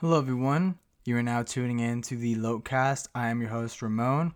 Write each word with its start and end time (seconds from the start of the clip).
Hello, 0.00 0.16
everyone. 0.16 0.78
You 1.04 1.18
are 1.18 1.22
now 1.22 1.42
tuning 1.42 1.80
in 1.80 2.00
to 2.04 2.16
the 2.16 2.34
Lotecast. 2.36 3.08
I 3.14 3.28
am 3.28 3.42
your 3.42 3.50
host, 3.50 3.82
Ramon, 3.82 4.32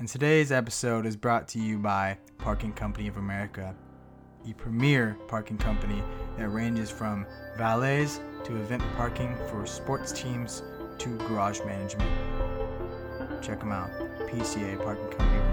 and 0.00 0.08
today's 0.08 0.50
episode 0.50 1.06
is 1.06 1.14
brought 1.14 1.46
to 1.50 1.60
you 1.60 1.78
by 1.78 2.18
Parking 2.36 2.72
Company 2.72 3.06
of 3.06 3.16
America, 3.16 3.76
a 4.44 4.52
premier 4.54 5.16
parking 5.28 5.56
company 5.56 6.02
that 6.36 6.48
ranges 6.48 6.90
from 6.90 7.26
valets 7.56 8.18
to 8.42 8.56
event 8.56 8.82
parking 8.96 9.36
for 9.48 9.64
sports 9.66 10.10
teams 10.10 10.64
to 10.98 11.16
garage 11.28 11.60
management. 11.64 12.10
Check 13.40 13.60
them 13.60 13.70
out, 13.70 13.92
PCA 14.26 14.82
Parking 14.82 15.16
Company 15.16 15.47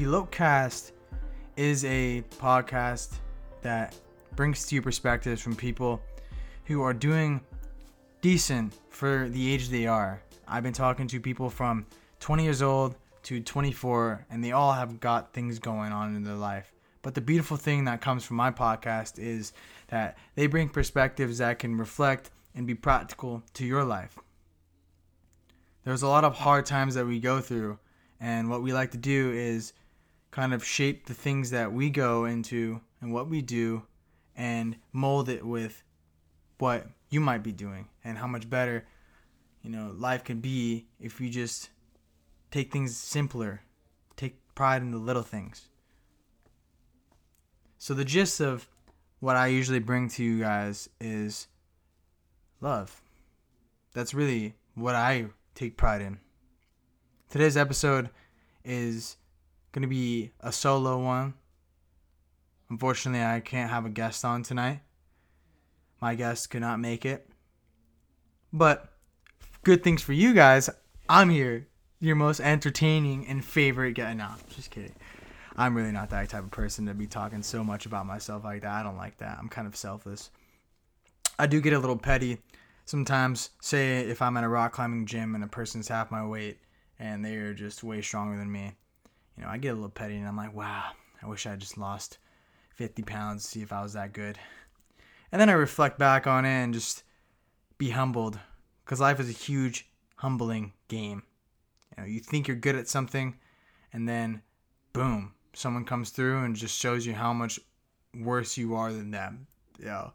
The 0.00 0.92
is 1.56 1.84
a 1.84 2.24
podcast 2.38 3.16
that 3.60 3.94
brings 4.34 4.66
to 4.66 4.74
you 4.74 4.80
perspectives 4.80 5.42
from 5.42 5.54
people 5.54 6.00
who 6.64 6.80
are 6.80 6.94
doing 6.94 7.42
decent 8.22 8.72
for 8.88 9.28
the 9.28 9.52
age 9.52 9.68
they 9.68 9.86
are. 9.86 10.22
I've 10.48 10.62
been 10.62 10.72
talking 10.72 11.06
to 11.08 11.20
people 11.20 11.50
from 11.50 11.84
20 12.20 12.44
years 12.44 12.62
old 12.62 12.94
to 13.24 13.42
24, 13.42 14.24
and 14.30 14.42
they 14.42 14.52
all 14.52 14.72
have 14.72 15.00
got 15.00 15.34
things 15.34 15.58
going 15.58 15.92
on 15.92 16.16
in 16.16 16.24
their 16.24 16.32
life. 16.34 16.72
But 17.02 17.14
the 17.14 17.20
beautiful 17.20 17.58
thing 17.58 17.84
that 17.84 18.00
comes 18.00 18.24
from 18.24 18.38
my 18.38 18.50
podcast 18.50 19.18
is 19.18 19.52
that 19.88 20.16
they 20.34 20.46
bring 20.46 20.70
perspectives 20.70 21.36
that 21.38 21.58
can 21.58 21.76
reflect 21.76 22.30
and 22.54 22.66
be 22.66 22.74
practical 22.74 23.42
to 23.52 23.66
your 23.66 23.84
life. 23.84 24.18
There's 25.84 26.00
a 26.00 26.08
lot 26.08 26.24
of 26.24 26.36
hard 26.36 26.64
times 26.64 26.94
that 26.94 27.06
we 27.06 27.20
go 27.20 27.42
through, 27.42 27.78
and 28.18 28.48
what 28.48 28.62
we 28.62 28.72
like 28.72 28.92
to 28.92 28.98
do 28.98 29.32
is 29.32 29.74
kind 30.30 30.54
of 30.54 30.64
shape 30.64 31.06
the 31.06 31.14
things 31.14 31.50
that 31.50 31.72
we 31.72 31.90
go 31.90 32.24
into 32.24 32.80
and 33.00 33.12
what 33.12 33.28
we 33.28 33.42
do 33.42 33.82
and 34.36 34.76
mold 34.92 35.28
it 35.28 35.44
with 35.44 35.82
what 36.58 36.86
you 37.08 37.20
might 37.20 37.42
be 37.42 37.52
doing 37.52 37.88
and 38.04 38.18
how 38.18 38.26
much 38.26 38.48
better 38.48 38.86
you 39.62 39.70
know 39.70 39.92
life 39.96 40.24
can 40.24 40.40
be 40.40 40.86
if 41.00 41.20
you 41.20 41.28
just 41.28 41.70
take 42.50 42.72
things 42.72 42.96
simpler 42.96 43.62
take 44.20 44.54
pride 44.54 44.82
in 44.82 44.90
the 44.90 44.98
little 44.98 45.22
things. 45.22 45.68
So 47.78 47.94
the 47.94 48.04
gist 48.04 48.40
of 48.40 48.68
what 49.20 49.36
i 49.36 49.46
usually 49.46 49.78
bring 49.78 50.08
to 50.10 50.22
you 50.22 50.40
guys 50.40 50.88
is 51.00 51.48
love. 52.60 53.00
That's 53.94 54.12
really 54.12 54.54
what 54.74 54.94
i 54.94 55.26
take 55.54 55.76
pride 55.78 56.02
in. 56.02 56.18
Today's 57.30 57.56
episode 57.56 58.10
is 58.64 59.16
to 59.72 59.88
be 59.88 60.32
a 60.40 60.52
solo 60.52 61.02
one. 61.02 61.34
Unfortunately, 62.68 63.24
I 63.24 63.40
can't 63.40 63.70
have 63.70 63.84
a 63.84 63.90
guest 63.90 64.24
on 64.24 64.42
tonight. 64.42 64.80
My 66.00 66.14
guest 66.14 66.50
could 66.50 66.60
not 66.60 66.80
make 66.80 67.04
it. 67.04 67.28
But 68.52 68.92
good 69.62 69.82
things 69.82 70.02
for 70.02 70.12
you 70.12 70.34
guys. 70.34 70.70
I'm 71.08 71.30
here, 71.30 71.66
your 72.00 72.16
most 72.16 72.40
entertaining 72.40 73.26
and 73.26 73.44
favorite 73.44 73.94
guy. 73.94 74.14
No, 74.14 74.28
just 74.54 74.70
kidding. 74.70 74.94
I'm 75.56 75.76
really 75.76 75.92
not 75.92 76.10
that 76.10 76.28
type 76.28 76.44
of 76.44 76.50
person 76.50 76.86
to 76.86 76.94
be 76.94 77.06
talking 77.06 77.42
so 77.42 77.62
much 77.62 77.86
about 77.86 78.06
myself 78.06 78.44
like 78.44 78.62
that. 78.62 78.72
I 78.72 78.82
don't 78.82 78.96
like 78.96 79.18
that. 79.18 79.38
I'm 79.38 79.48
kind 79.48 79.66
of 79.66 79.76
selfless. 79.76 80.30
I 81.38 81.46
do 81.46 81.60
get 81.60 81.72
a 81.72 81.78
little 81.78 81.96
petty 81.96 82.38
sometimes. 82.84 83.50
Say 83.60 84.00
if 84.00 84.22
I'm 84.22 84.36
at 84.36 84.44
a 84.44 84.48
rock 84.48 84.72
climbing 84.72 85.06
gym 85.06 85.34
and 85.34 85.44
a 85.44 85.48
person's 85.48 85.88
half 85.88 86.10
my 86.10 86.24
weight 86.24 86.58
and 86.98 87.24
they're 87.24 87.52
just 87.52 87.82
way 87.82 88.00
stronger 88.00 88.38
than 88.38 88.50
me 88.50 88.72
you 89.40 89.46
know, 89.46 89.52
I 89.52 89.56
get 89.56 89.70
a 89.70 89.74
little 89.74 89.88
petty 89.88 90.16
and 90.16 90.28
I'm 90.28 90.36
like, 90.36 90.54
wow, 90.54 90.90
I 91.22 91.26
wish 91.26 91.46
I 91.46 91.56
just 91.56 91.78
lost 91.78 92.18
50 92.74 93.02
pounds, 93.04 93.42
see 93.48 93.62
if 93.62 93.72
I 93.72 93.82
was 93.82 93.94
that 93.94 94.12
good. 94.12 94.38
And 95.32 95.40
then 95.40 95.48
I 95.48 95.54
reflect 95.54 95.98
back 95.98 96.26
on 96.26 96.44
it 96.44 96.50
and 96.50 96.74
just 96.74 97.04
be 97.78 97.88
humbled 97.88 98.38
because 98.84 99.00
life 99.00 99.18
is 99.18 99.30
a 99.30 99.32
huge, 99.32 99.88
humbling 100.16 100.74
game. 100.88 101.22
You 101.96 102.02
know, 102.02 102.08
you 102.08 102.20
think 102.20 102.48
you're 102.48 102.56
good 102.56 102.76
at 102.76 102.86
something 102.86 103.34
and 103.94 104.06
then 104.06 104.42
boom, 104.92 105.32
someone 105.54 105.86
comes 105.86 106.10
through 106.10 106.44
and 106.44 106.54
just 106.54 106.78
shows 106.78 107.06
you 107.06 107.14
how 107.14 107.32
much 107.32 107.58
worse 108.14 108.58
you 108.58 108.74
are 108.74 108.92
than 108.92 109.10
them. 109.10 109.46
You 109.78 109.86
know. 109.86 110.12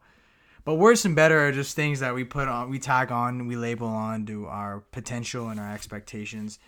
But 0.66 0.75
worse 0.75 1.03
and 1.03 1.16
better 1.16 1.47
are 1.47 1.52
just 1.52 1.75
things 1.75 2.00
that 2.02 2.14
we 2.14 2.25
put 2.25 2.47
on, 2.47 2.69
we 2.69 2.78
tag 2.78 3.12
on, 3.12 3.47
we 3.47 3.56
label 3.56 3.88
on 3.88 4.28
to 4.28 4.46
our 4.46 4.81
potential 4.91 5.50
and 5.50 5.59
our 5.59 5.72
expectations. 5.72 6.59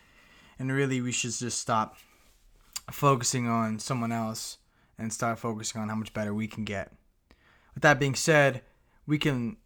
And 0.57 0.71
really, 0.71 1.01
we 1.01 1.11
should 1.11 1.33
just 1.33 1.59
stop 1.59 1.97
focusing 2.91 3.47
on 3.47 3.79
someone 3.79 4.11
else 4.11 4.57
and 4.97 5.11
start 5.11 5.39
focusing 5.39 5.81
on 5.81 5.89
how 5.89 5.95
much 5.95 6.13
better 6.13 6.33
we 6.33 6.47
can 6.47 6.63
get. 6.63 6.91
With 7.73 7.83
that 7.83 7.99
being 7.99 8.15
said, 8.15 8.63
we 9.05 9.17
can 9.17 9.57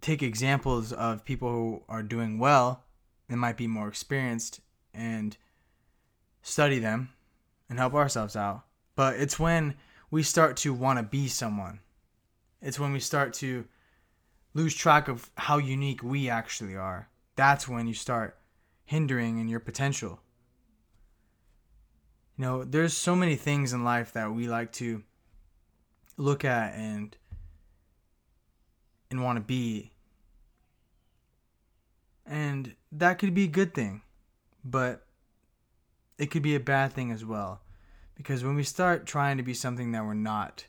take 0.00 0.22
examples 0.22 0.92
of 0.92 1.24
people 1.24 1.50
who 1.50 1.82
are 1.88 2.02
doing 2.02 2.38
well 2.38 2.84
and 3.28 3.40
might 3.40 3.56
be 3.56 3.66
more 3.66 3.88
experienced 3.88 4.60
and 4.92 5.36
study 6.42 6.78
them 6.78 7.10
and 7.70 7.78
help 7.78 7.94
ourselves 7.94 8.36
out. 8.36 8.64
But 8.96 9.16
it's 9.16 9.38
when 9.38 9.74
we 10.10 10.22
start 10.22 10.56
to 10.58 10.74
want 10.74 10.98
to 10.98 11.02
be 11.02 11.28
someone. 11.28 11.80
It's 12.60 12.78
when 12.78 12.92
we 12.92 13.00
start 13.00 13.32
to 13.34 13.64
lose 14.54 14.74
track 14.74 15.08
of 15.08 15.30
how 15.36 15.58
unique 15.58 16.02
we 16.02 16.28
actually 16.28 16.76
are. 16.76 17.08
That's 17.36 17.66
when 17.66 17.86
you 17.86 17.94
start 17.94 18.36
hindering 18.84 19.38
in 19.38 19.48
your 19.48 19.60
potential. 19.60 20.20
You 22.36 22.44
know, 22.44 22.64
there's 22.64 22.96
so 22.96 23.14
many 23.14 23.36
things 23.36 23.72
in 23.72 23.84
life 23.84 24.12
that 24.12 24.32
we 24.32 24.48
like 24.48 24.72
to 24.74 25.02
look 26.16 26.44
at 26.44 26.74
and 26.74 27.16
and 29.10 29.22
want 29.22 29.36
to 29.36 29.42
be. 29.42 29.92
And 32.26 32.74
that 32.92 33.18
could 33.18 33.34
be 33.34 33.44
a 33.44 33.48
good 33.48 33.74
thing, 33.74 34.02
but 34.64 35.06
it 36.18 36.30
could 36.30 36.42
be 36.42 36.54
a 36.54 36.60
bad 36.60 36.92
thing 36.92 37.10
as 37.10 37.24
well. 37.24 37.60
Because 38.14 38.44
when 38.44 38.54
we 38.54 38.62
start 38.62 39.06
trying 39.06 39.36
to 39.36 39.42
be 39.42 39.54
something 39.54 39.92
that 39.92 40.04
we're 40.04 40.14
not, 40.14 40.66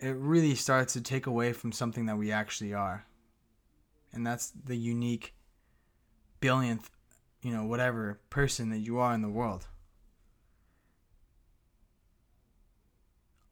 it 0.00 0.16
really 0.16 0.54
starts 0.54 0.94
to 0.94 1.00
take 1.00 1.26
away 1.26 1.52
from 1.52 1.70
something 1.70 2.06
that 2.06 2.18
we 2.18 2.32
actually 2.32 2.74
are. 2.74 3.06
And 4.12 4.26
that's 4.26 4.50
the 4.50 4.76
unique 4.76 5.34
billionth, 6.40 6.90
you 7.42 7.52
know, 7.52 7.64
whatever 7.64 8.20
person 8.30 8.70
that 8.70 8.78
you 8.78 8.98
are 8.98 9.14
in 9.14 9.22
the 9.22 9.28
world. 9.28 9.68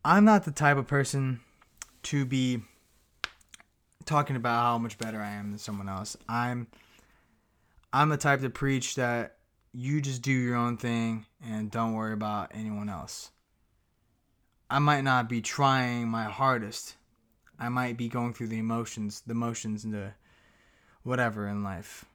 I'm 0.02 0.24
not 0.24 0.44
the 0.44 0.50
type 0.50 0.78
of 0.78 0.86
person 0.86 1.40
to 2.04 2.24
be 2.24 2.62
talking 4.06 4.34
about 4.34 4.62
how 4.62 4.78
much 4.78 4.96
better 4.96 5.20
I 5.20 5.32
am 5.32 5.50
than 5.50 5.58
someone 5.58 5.90
else. 5.90 6.16
I'm 6.26 6.68
I'm 7.92 8.08
the 8.08 8.16
type 8.16 8.40
to 8.40 8.50
preach 8.50 8.94
that 8.94 9.36
you 9.74 10.00
just 10.00 10.22
do 10.22 10.32
your 10.32 10.56
own 10.56 10.78
thing 10.78 11.26
and 11.46 11.70
don't 11.70 11.92
worry 11.92 12.14
about 12.14 12.52
anyone 12.54 12.88
else. 12.88 13.30
I 14.70 14.78
might 14.78 15.02
not 15.02 15.28
be 15.28 15.42
trying 15.42 16.08
my 16.08 16.24
hardest. 16.24 16.94
I 17.58 17.68
might 17.68 17.98
be 17.98 18.08
going 18.08 18.32
through 18.32 18.48
the 18.48 18.58
emotions, 18.58 19.22
the 19.26 19.34
motions 19.34 19.84
and 19.84 19.92
the 19.92 20.12
whatever 21.02 21.46
in 21.46 21.62
life. 21.62 22.06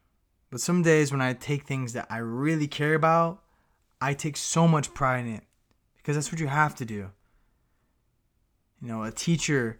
But 0.50 0.59
some 0.62 0.81
days 0.81 1.12
when 1.12 1.22
I 1.22 1.34
take 1.34 1.66
things 1.66 1.94
that 1.94 2.07
I 2.09 2.18
really 2.18 2.68
care 2.68 2.95
about, 2.95 3.44
I 4.01 4.16
take 4.16 4.38
so 4.38 4.68
much 4.68 4.94
pride 4.95 5.25
in 5.25 5.35
it 5.35 5.44
because 5.97 6.16
that's 6.16 6.31
what 6.31 6.41
you 6.41 6.47
have 6.47 6.74
to 6.75 6.85
do 6.85 7.12
you 8.85 8.91
know, 8.91 9.01
a 9.01 9.09
teacher, 9.09 9.79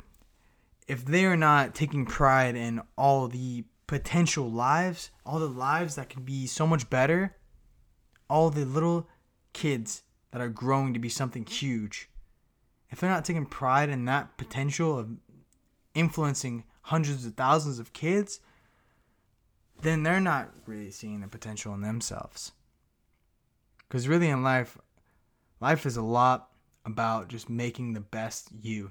if 0.88 1.06
they 1.06 1.26
are 1.26 1.38
not 1.38 1.76
taking 1.76 2.08
pride 2.08 2.56
in 2.56 2.82
all 2.98 3.28
the 3.28 3.64
potential 3.86 4.50
lives, 4.52 5.12
all 5.24 5.38
the 5.38 5.46
lives 5.48 5.94
that 5.94 6.10
can 6.10 6.24
be 6.24 6.48
so 6.48 6.66
much 6.66 6.90
better, 6.90 7.36
all 8.32 8.50
the 8.50 8.66
little 8.66 9.08
kids 9.54 10.02
that 10.32 10.42
are 10.42 10.50
growing 10.50 10.92
to 10.92 11.00
be 11.00 11.08
something 11.08 11.46
huge, 11.46 12.10
if 12.90 13.00
they're 13.00 13.12
not 13.12 13.24
taking 13.24 13.46
pride 13.46 13.90
in 13.90 14.06
that 14.06 14.38
potential 14.38 14.98
of 14.98 15.12
influencing 15.94 16.64
hundreds 16.82 17.28
of 17.28 17.36
thousands 17.36 17.78
of 17.78 17.94
kids, 17.94 18.40
then 19.84 20.02
they're 20.02 20.20
not 20.20 20.50
really 20.66 20.90
seeing 20.90 21.22
the 21.22 21.28
potential 21.28 21.76
in 21.76 21.82
themselves. 21.82 22.54
Because 23.88 24.08
really 24.08 24.30
in 24.30 24.42
life, 24.42 24.80
life 25.62 25.86
is 25.86 25.96
a 25.96 26.02
lot 26.02 26.50
about 26.86 27.28
just 27.28 27.52
making 27.52 27.94
the 27.94 28.02
best 28.02 28.50
you. 28.62 28.90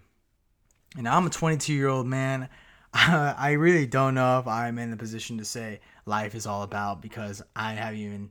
And 0.96 1.08
I'm 1.08 1.26
a 1.26 1.30
22 1.30 1.72
year 1.72 1.88
old 1.88 2.06
man. 2.06 2.48
I 2.94 3.52
really 3.52 3.86
don't 3.86 4.14
know 4.14 4.38
if 4.38 4.46
I'm 4.46 4.78
in 4.78 4.90
the 4.90 4.96
position 4.96 5.38
to 5.38 5.44
say 5.44 5.80
life 6.06 6.34
is 6.34 6.46
all 6.46 6.62
about 6.62 7.02
because 7.02 7.42
I 7.56 7.72
haven't 7.72 8.00
even 8.00 8.30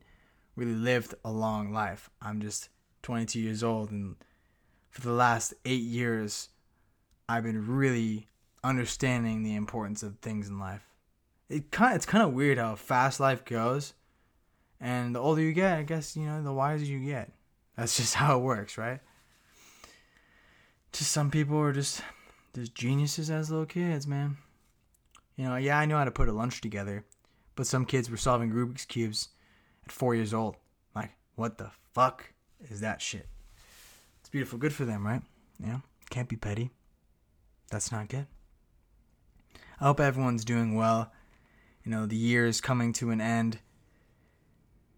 really 0.56 0.76
lived 0.76 1.16
a 1.26 1.32
long 1.32 1.74
life. 1.74 2.10
I'm 2.22 2.40
just 2.40 2.70
22 3.02 3.40
years 3.40 3.64
old, 3.64 3.92
and 3.92 4.16
for 4.90 5.02
the 5.02 5.12
last 5.12 5.54
eight 5.66 5.82
years, 5.82 6.50
I've 7.28 7.44
been 7.44 7.68
really 7.68 8.30
understanding 8.64 9.44
the 9.44 9.56
importance 9.56 10.04
of 10.04 10.20
things 10.20 10.48
in 10.48 10.58
life. 10.58 10.88
it 11.50 11.70
kind 11.72 11.96
it's 11.96 12.06
kind 12.06 12.24
of 12.24 12.34
weird 12.34 12.58
how 12.58 12.76
fast 12.76 13.20
life 13.20 13.44
goes, 13.44 13.94
and 14.80 15.14
the 15.14 15.20
older 15.20 15.42
you 15.42 15.52
get, 15.52 15.78
I 15.78 15.84
guess 15.84 16.16
you 16.16 16.26
know 16.26 16.42
the 16.42 16.54
wiser 16.54 16.86
you 16.86 17.04
get. 17.04 17.32
That's 17.76 17.98
just 17.98 18.16
how 18.16 18.38
it 18.38 18.44
works, 18.44 18.78
right? 18.78 19.02
Just 20.94 21.12
some 21.12 21.32
people 21.32 21.58
are 21.60 21.74
just 21.74 22.02
just 22.54 22.76
geniuses 22.76 23.30
as 23.30 23.50
little 23.50 23.66
kids, 23.66 24.06
man. 24.08 24.38
You 25.36 25.46
know, 25.46 25.56
yeah, 25.56 25.80
I 25.80 25.86
know 25.86 25.98
how 25.98 26.06
to 26.06 26.12
put 26.12 26.30
a 26.30 26.34
lunch 26.34 26.62
together, 26.62 27.06
but 27.56 27.68
some 27.68 27.86
kids 27.86 28.10
were 28.10 28.18
solving 28.18 28.52
Rubik's 28.52 28.86
cubes 28.86 29.30
at 29.86 29.92
four 29.92 30.14
years 30.14 30.34
old. 30.34 30.56
Like, 30.96 31.12
what 31.36 31.58
the 31.58 31.72
fuck 31.94 32.34
is 32.70 32.82
that 32.82 33.02
shit? 33.02 33.28
It's 34.20 34.30
beautiful, 34.30 34.60
good 34.60 34.74
for 34.74 34.86
them, 34.86 35.06
right? 35.06 35.22
Yeah, 35.60 35.80
can't 36.10 36.30
be 36.30 36.36
petty. 36.36 36.70
That's 37.72 37.92
not 37.92 38.10
good. 38.10 38.28
I 39.82 39.86
hope 39.86 40.00
everyone's 40.00 40.46
doing 40.46 40.76
well. 40.76 41.12
You 41.84 41.92
know, 41.92 42.06
the 42.06 42.16
year 42.16 42.46
is 42.46 42.62
coming 42.62 42.94
to 42.94 43.10
an 43.10 43.20
end. 43.20 43.60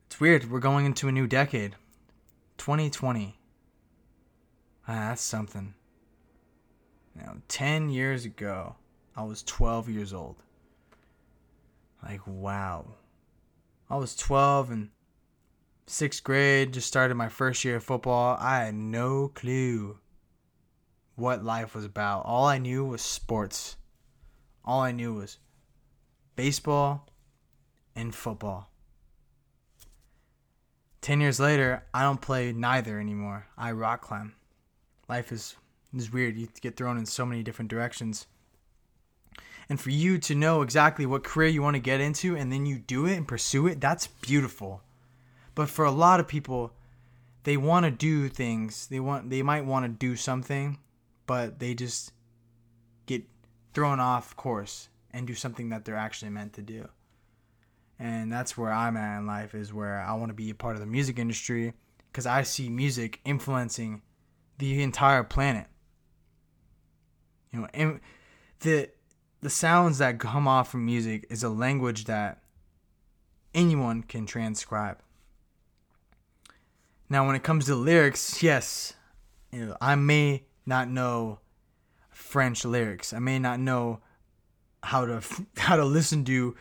It's 0.07 0.19
weird. 0.19 0.51
We're 0.51 0.59
going 0.59 0.85
into 0.85 1.07
a 1.07 1.11
new 1.11 1.25
decade. 1.25 1.75
2020. 2.57 3.39
Ah, 4.87 5.09
that's 5.09 5.21
something. 5.21 5.73
Now, 7.15 7.37
10 7.47 7.89
years 7.89 8.25
ago, 8.25 8.75
I 9.15 9.23
was 9.23 9.43
12 9.43 9.89
years 9.89 10.13
old. 10.13 10.43
Like, 12.03 12.21
wow. 12.25 12.85
I 13.89 13.95
was 13.95 14.15
12 14.15 14.71
and 14.71 14.89
sixth 15.87 16.23
grade, 16.23 16.73
just 16.73 16.87
started 16.87 17.15
my 17.15 17.29
first 17.29 17.63
year 17.63 17.77
of 17.77 17.83
football. 17.83 18.37
I 18.39 18.65
had 18.65 18.75
no 18.75 19.29
clue 19.29 19.99
what 21.15 21.43
life 21.43 21.75
was 21.75 21.85
about. 21.85 22.25
All 22.25 22.45
I 22.45 22.57
knew 22.57 22.83
was 22.85 23.01
sports. 23.01 23.77
All 24.63 24.81
I 24.81 24.91
knew 24.91 25.13
was 25.13 25.37
baseball 26.35 27.07
and 27.95 28.13
football. 28.13 28.69
10 31.01 31.21
years 31.21 31.39
later, 31.39 31.83
I 31.93 32.01
don't 32.01 32.19
play 32.19 32.51
neither 32.51 32.99
anymore. 32.99 33.45
I 33.57 33.71
rock 33.71 34.01
climb. 34.01 34.33
Life 35.07 35.31
is, 35.31 35.55
is 35.95 36.11
weird. 36.11 36.37
You 36.37 36.47
get 36.61 36.75
thrown 36.75 36.97
in 36.97 37.05
so 37.05 37.25
many 37.25 37.43
different 37.43 37.69
directions. 37.69 38.27
And 39.67 39.79
for 39.79 39.89
you 39.89 40.17
to 40.19 40.35
know 40.35 40.61
exactly 40.61 41.05
what 41.05 41.23
career 41.23 41.47
you 41.47 41.61
want 41.61 41.75
to 41.75 41.79
get 41.79 41.99
into 41.99 42.35
and 42.35 42.51
then 42.51 42.65
you 42.65 42.77
do 42.77 43.05
it 43.05 43.15
and 43.15 43.27
pursue 43.27 43.67
it, 43.67 43.81
that's 43.81 44.07
beautiful. 44.07 44.83
But 45.55 45.69
for 45.69 45.85
a 45.85 45.91
lot 45.91 46.19
of 46.19 46.27
people, 46.27 46.73
they 47.43 47.57
want 47.57 47.85
to 47.85 47.91
do 47.91 48.29
things. 48.29 48.87
They 48.87 48.99
want 48.99 49.29
they 49.29 49.41
might 49.41 49.65
want 49.65 49.85
to 49.85 49.89
do 49.89 50.15
something, 50.15 50.79
but 51.25 51.59
they 51.59 51.73
just 51.73 52.11
get 53.05 53.23
thrown 53.73 53.99
off 53.99 54.35
course 54.35 54.89
and 55.11 55.25
do 55.25 55.33
something 55.33 55.69
that 55.69 55.85
they're 55.85 55.95
actually 55.95 56.31
meant 56.31 56.53
to 56.53 56.61
do. 56.61 56.89
And 57.97 58.31
that's 58.31 58.57
where 58.57 58.71
I'm 58.71 58.97
at 58.97 59.19
in 59.19 59.25
life 59.25 59.55
is 59.55 59.73
where 59.73 59.99
I 60.01 60.13
want 60.13 60.29
to 60.29 60.33
be 60.33 60.49
a 60.49 60.55
part 60.55 60.75
of 60.75 60.81
the 60.81 60.85
music 60.87 61.17
industry 61.17 61.73
because 62.11 62.25
I 62.25 62.43
see 62.43 62.69
music 62.69 63.21
influencing 63.23 64.01
the 64.57 64.83
entire 64.83 65.23
planet. 65.23 65.67
You 67.55 67.61
know, 67.61 67.67
and 67.73 67.99
the 68.59 68.89
the 69.41 69.49
sounds 69.49 69.99
that 69.99 70.19
come 70.19 70.45
off 70.45 70.71
from 70.71 70.85
music 70.85 71.25
is 71.29 71.41
a 71.41 71.49
language 71.49 72.03
that 72.05 72.41
anyone 73.53 74.03
can 74.03 74.25
transcribe. 74.25 74.99
Now, 77.09 77.25
when 77.25 77.35
it 77.35 77.43
comes 77.43 77.67
to 77.67 77.75
lyrics, 77.75 78.43
yes, 78.43 78.93
you 79.53 79.67
know, 79.67 79.77
I 79.79 79.95
may 79.95 80.43
not 80.65 80.89
know 80.89 81.39
French 82.09 82.65
lyrics. 82.65 83.13
I 83.13 83.19
may 83.19 83.39
not 83.39 83.59
know 83.61 84.01
how 84.83 85.05
to 85.05 85.21
how 85.57 85.77
to 85.77 85.85
listen 85.85 86.25
to 86.25 86.57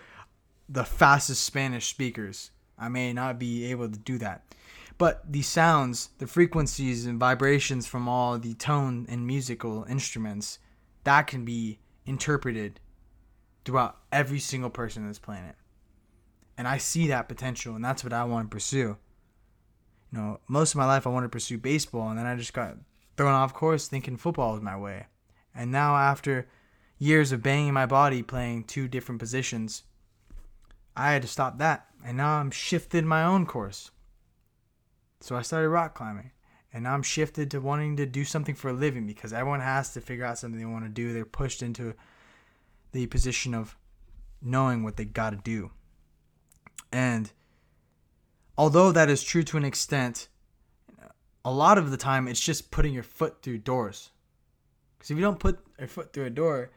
the 0.69 0.85
fastest 0.85 1.43
Spanish 1.43 1.89
speakers. 1.89 2.53
I 2.79 2.89
may 2.89 3.13
not 3.13 3.41
be 3.41 3.65
able 3.65 3.89
to 3.89 3.99
do 3.99 4.17
that. 4.19 4.55
But 4.97 5.33
the 5.33 5.43
sounds, 5.43 6.11
the 6.19 6.29
frequencies 6.29 7.05
and 7.05 7.19
vibrations 7.19 7.85
from 7.85 8.09
all 8.09 8.39
the 8.39 8.55
tone 8.55 9.07
and 9.09 9.27
musical 9.27 9.85
instruments, 9.89 10.61
that 11.05 11.27
can 11.27 11.45
be 11.45 11.79
interpreted 12.07 12.81
throughout 13.65 13.99
every 14.13 14.39
single 14.39 14.71
person 14.71 15.03
on 15.03 15.09
this 15.09 15.19
planet. 15.19 15.55
And 16.57 16.69
I 16.69 16.79
see 16.79 17.09
that 17.09 17.29
potential, 17.29 17.75
and 17.75 17.85
that's 17.85 18.05
what 18.05 18.13
I 18.13 18.25
want 18.25 18.51
to 18.51 18.55
pursue. 18.55 18.97
You 20.13 20.19
know, 20.19 20.41
most 20.47 20.73
of 20.73 20.79
my 20.79 20.87
life 20.87 21.07
I 21.07 21.11
wanted 21.11 21.27
to 21.27 21.31
pursue 21.31 21.59
baseball, 21.59 22.09
and 22.09 22.19
then 22.19 22.27
I 22.27 22.37
just 22.37 22.53
got 22.53 22.77
thrown 23.17 23.33
off 23.33 23.55
course 23.55 23.89
thinking 23.89 24.17
football 24.17 24.53
was 24.53 24.63
my 24.63 24.77
way. 24.77 25.07
And 25.55 25.73
now, 25.73 25.97
after 25.97 26.49
years 26.99 27.33
of 27.33 27.43
banging 27.43 27.73
my 27.73 27.87
body 27.87 28.23
playing 28.23 28.65
two 28.65 28.89
different 28.89 29.19
positions, 29.19 29.83
I 30.97 31.13
had 31.13 31.23
to 31.23 31.29
stop 31.29 31.59
that. 31.59 31.87
And 32.05 32.17
now 32.17 32.39
I'm 32.39 32.51
shifted 32.51 33.05
my 33.05 33.25
own 33.25 33.47
course. 33.47 33.91
So 35.21 35.37
I 35.37 35.43
started 35.43 35.71
rock 35.71 35.95
climbing. 35.95 36.31
And 36.75 36.89
I'm 36.89 37.05
shifted 37.05 37.53
to 37.53 37.61
wanting 37.61 37.97
to 37.99 38.05
do 38.05 38.25
something 38.25 38.57
for 38.57 38.69
a 38.69 38.73
living 38.73 39.07
because 39.07 39.33
everyone 39.33 39.61
has 39.61 39.93
to 39.93 40.01
figure 40.01 40.25
out 40.25 40.39
something 40.39 40.59
they 40.59 40.67
want 40.67 40.85
to 40.85 40.91
do. 40.91 41.13
They're 41.13 41.25
pushed 41.25 41.63
into 41.63 41.95
the 42.91 43.07
position 43.07 43.55
of 43.55 43.77
knowing 44.43 44.83
what 44.83 44.97
they 44.97 45.05
got 45.05 45.31
to 45.31 45.37
do. 45.37 45.71
And 46.91 47.31
although 48.59 48.91
that 48.91 49.09
is 49.09 49.23
true 49.23 49.45
to 49.45 49.57
an 49.57 49.65
extent, 49.65 50.27
a 51.45 51.53
lot 51.53 51.79
of 51.79 51.93
the 51.93 51.97
time 51.97 52.27
it's 52.27 52.41
just 52.41 52.73
putting 52.73 52.93
your 52.93 53.05
foot 53.05 53.41
through 53.41 53.59
doors. 53.59 54.11
Because 54.99 55.13
if 55.13 55.17
you 55.17 55.23
don't 55.23 55.39
put 55.39 55.61
your 55.79 55.87
foot 55.87 56.13
through 56.13 56.25
a 56.25 56.31
door, 56.31 56.73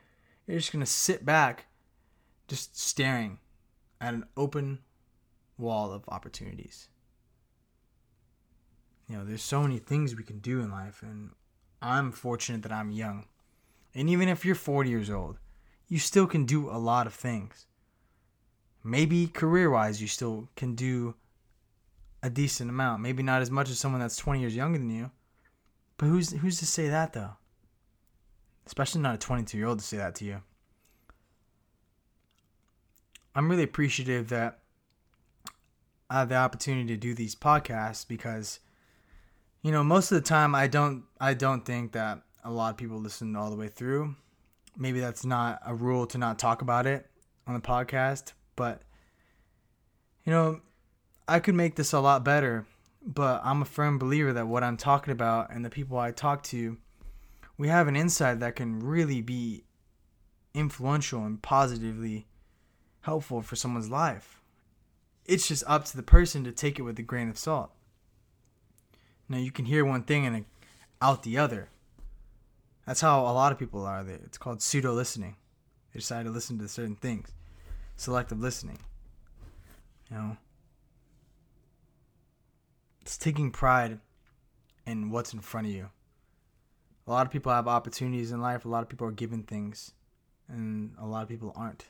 you're 0.45 0.59
just 0.59 0.71
going 0.71 0.85
to 0.85 0.91
sit 0.91 1.25
back, 1.25 1.65
just 2.47 2.79
staring 2.79 3.39
at 3.99 4.13
an 4.13 4.25
open 4.38 4.77
wall 5.57 5.91
of 5.91 6.03
opportunities 6.07 6.88
you 9.07 9.18
know, 9.18 9.24
there's 9.24 9.42
so 9.42 9.62
many 9.62 9.80
things 9.80 10.15
we 10.15 10.24
can 10.24 10.39
do 10.39 10.59
in 10.59 10.71
life, 10.71 11.01
and 11.01 11.31
I'm 11.81 12.12
fortunate 12.12 12.63
that 12.63 12.71
I'm 12.71 12.92
young. 12.92 13.25
And 13.95 14.09
even 14.09 14.27
if 14.27 14.45
you're 14.45 14.56
40 14.56 14.89
years 14.89 15.09
old, 15.09 15.39
you 15.88 16.00
still 16.00 16.27
can 16.27 16.45
do 16.45 16.69
a 16.69 16.77
lot 16.77 17.07
of 17.07 17.13
things. 17.13 17.65
Maybe 18.83 19.27
career 19.27 19.69
wise, 19.69 20.01
you 20.01 20.07
still 20.07 20.50
can 20.56 20.75
do 20.75 21.15
a 22.21 22.30
decent 22.30 22.69
amount. 22.69 23.01
Maybe 23.01 23.24
not 23.24 23.42
as 23.42 23.51
much 23.51 23.69
as 23.69 23.80
someone 23.80 24.01
that's 24.01 24.18
20 24.18 24.39
years 24.39 24.56
younger 24.56 24.77
than 24.77 24.89
you. 24.89 25.12
But 25.98 26.07
who's 26.07 26.31
who's 26.31 26.59
to 26.59 26.65
say 26.65 26.89
that 26.89 27.13
though? 27.13 27.31
Especially 28.65 29.01
not 29.01 29.15
a 29.15 29.18
22 29.18 29.57
year 29.57 29.68
old 29.68 29.80
to 29.80 29.86
say 29.86 29.98
that 29.98 30.15
to 30.15 30.25
you. 30.25 30.42
I'm 33.33 33.50
really 33.50 33.63
appreciative 33.63 34.30
that 34.30 34.59
I 36.09 36.19
have 36.19 36.30
the 36.30 36.35
opportunity 36.35 36.87
to 36.87 36.97
do 36.97 37.14
these 37.14 37.35
podcasts 37.35 38.07
because 38.07 38.59
you 39.68 39.74
know, 39.74 39.83
most 39.83 40.14
of 40.14 40.16
the 40.16 40.26
time 40.26 40.56
I 40.56 40.68
don't 40.68 41.04
I 41.19 41.33
don't 41.33 41.66
think 41.66 41.92
that 41.92 42.21
a 42.42 42.50
lot 42.50 42.69
of 42.69 42.78
people 42.78 43.00
listen 43.00 43.36
all 43.36 43.50
the 43.50 43.57
way 43.57 43.68
through. 43.68 44.16
Maybe 44.78 45.02
that's 45.02 45.26
not 45.26 45.59
a 45.66 45.76
rule 45.76 46.07
to 46.07 46.18
not 46.18 46.40
talk 46.40 46.62
about 46.62 46.88
it 46.88 47.06
on 47.45 47.54
the 47.54 47.59
podcast, 47.59 48.31
but 48.56 48.83
you 50.24 50.31
know, 50.31 50.62
I 51.28 51.42
could 51.42 51.56
make 51.56 51.76
this 51.76 51.92
a 51.92 52.00
lot 52.00 52.24
better, 52.24 52.66
but 53.06 53.42
I'm 53.44 53.62
a 53.62 53.66
firm 53.66 54.00
believer 54.00 54.31
that 54.31 54.47
what 54.47 54.64
I'm 54.64 54.78
talking 54.78 55.12
about 55.12 55.52
and 55.52 55.66
the 55.66 55.69
people 55.69 55.97
I 55.97 56.12
talk 56.12 56.44
to, 56.44 56.78
we 57.57 57.68
have 57.68 57.90
an 57.90 57.97
insight 57.97 58.40
that 58.40 58.56
can 58.56 58.80
really 58.80 59.19
be 59.19 59.66
influential 60.54 61.26
and 61.26 61.42
positively 61.42 62.26
helpful 63.02 63.42
for 63.42 63.57
someone's 63.57 63.90
life. 63.90 64.42
It's 65.26 65.50
just 65.50 65.66
up 65.68 65.83
to 65.86 65.97
the 65.97 66.04
person 66.04 66.45
to 66.45 66.54
take 66.54 66.80
it 66.80 66.83
with 66.83 66.97
a 67.00 67.04
grain 67.04 67.28
of 67.28 67.38
salt. 67.38 67.74
Now 69.30 69.38
you 69.38 69.52
can 69.52 69.66
hear 69.66 69.84
one 69.84 70.04
thing 70.04 70.26
and 70.26 70.46
out 71.02 71.24
the 71.24 71.38
other. 71.38 71.69
That's 72.86 73.02
how 73.02 73.22
a 73.22 73.34
lot 73.34 73.52
of 73.52 73.60
people 73.60 73.86
are. 73.86 74.06
It's 74.07 74.38
called 74.38 74.62
pseudo 74.62 74.94
listening. 74.94 75.36
They 75.94 76.00
decide 76.00 76.26
to 76.26 76.31
listen 76.31 76.57
to 76.60 76.68
certain 76.68 76.96
things. 76.96 77.34
Selective 77.98 78.40
listening. 78.40 78.80
You 80.10 80.18
know, 80.18 80.38
it's 83.02 83.18
taking 83.18 83.52
pride 83.52 84.00
in 84.86 85.10
what's 85.12 85.34
in 85.34 85.42
front 85.42 85.68
of 85.68 85.74
you. 85.74 85.90
A 87.07 87.12
lot 87.12 87.26
of 87.26 87.31
people 87.31 87.52
have 87.52 87.68
opportunities 87.68 88.31
in 88.31 88.42
life. 88.42 88.64
A 88.64 88.69
lot 88.69 88.84
of 88.84 88.90
people 88.90 89.07
are 89.07 89.12
given 89.12 89.44
things, 89.44 89.92
and 90.48 90.94
a 90.98 91.06
lot 91.06 91.24
of 91.24 91.30
people 91.30 91.52
aren't. 91.56 91.86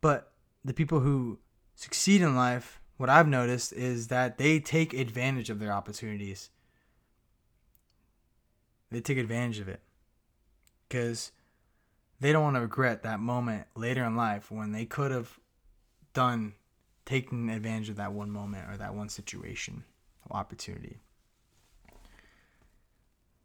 But 0.00 0.32
the 0.64 0.74
people 0.74 1.00
who 1.00 1.38
succeed 1.74 2.20
in 2.20 2.36
life 2.36 2.80
what 2.96 3.10
I've 3.10 3.28
noticed 3.28 3.72
is 3.72 4.08
that 4.08 4.38
they 4.38 4.58
take 4.58 4.94
advantage 4.94 5.50
of 5.50 5.58
their 5.58 5.72
opportunities. 5.72 6.50
They 8.90 9.00
take 9.00 9.18
advantage 9.18 9.58
of 9.58 9.68
it 9.68 9.80
because 10.88 11.32
they 12.20 12.32
don't 12.32 12.42
want 12.42 12.56
to 12.56 12.60
regret 12.60 13.02
that 13.02 13.20
moment 13.20 13.66
later 13.74 14.04
in 14.04 14.16
life 14.16 14.50
when 14.50 14.72
they 14.72 14.86
could 14.86 15.10
have 15.10 15.38
done 16.14 16.54
taking 17.04 17.50
advantage 17.50 17.90
of 17.90 17.96
that 17.96 18.12
one 18.12 18.30
moment 18.30 18.68
or 18.70 18.76
that 18.76 18.94
one 18.94 19.08
situation 19.08 19.84
or 20.28 20.36
opportunity. 20.36 20.98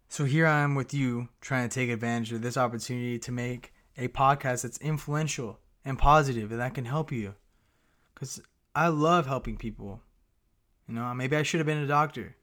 So 0.08 0.26
here 0.26 0.46
I 0.46 0.62
am 0.62 0.76
with 0.76 0.94
you 0.94 1.30
trying 1.42 1.68
to 1.68 1.74
take 1.74 1.90
advantage 1.90 2.32
of 2.32 2.42
this 2.42 2.58
opportunity 2.58 3.20
to 3.20 3.32
make 3.32 3.74
a 3.98 4.08
podcast 4.08 4.64
that's 4.64 4.78
influential 4.80 5.60
and 5.84 5.98
positive 5.98 6.52
and 6.52 6.60
that 6.62 6.74
can 6.74 6.86
help 6.86 7.12
you. 7.12 7.36
Cuz 8.16 8.42
I 8.74 8.88
love 8.88 9.28
helping 9.28 9.58
people. 9.58 10.02
You 10.88 10.96
know, 10.96 11.14
maybe 11.14 11.36
I 11.36 11.44
should 11.44 11.60
have 11.60 11.68
been 11.68 11.78
a 11.78 11.88
doctor. 11.88 12.36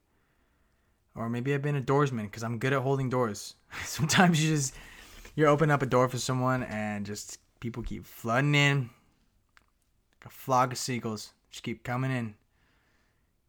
Or 1.14 1.28
maybe 1.28 1.52
I've 1.52 1.62
been 1.62 1.76
a 1.76 1.82
doorsman 1.82 2.30
cuz 2.30 2.42
I'm 2.42 2.58
good 2.58 2.72
at 2.72 2.82
holding 2.82 3.08
doors. 3.08 3.54
Sometimes 3.84 4.42
you 4.42 4.54
just 4.54 4.74
you 5.34 5.46
open 5.46 5.70
up 5.70 5.82
a 5.82 5.86
door 5.86 6.08
for 6.08 6.18
someone 6.18 6.62
and 6.64 7.06
just 7.06 7.38
people 7.60 7.82
keep 7.82 8.04
flooding 8.04 8.54
in. 8.54 8.90
Like 10.18 10.26
a 10.26 10.30
flock 10.30 10.72
of 10.72 10.78
seagulls 10.78 11.32
just 11.50 11.62
keep 11.62 11.82
coming 11.82 12.10
in. 12.10 12.34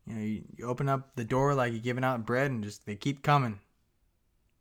You 0.05 0.15
know, 0.15 0.21
you, 0.21 0.43
you 0.57 0.65
open 0.65 0.89
up 0.89 1.15
the 1.15 1.23
door 1.23 1.53
like 1.53 1.71
you're 1.73 1.81
giving 1.81 2.03
out 2.03 2.25
bread 2.25 2.49
and 2.49 2.63
just 2.63 2.85
they 2.85 2.95
keep 2.95 3.21
coming. 3.21 3.59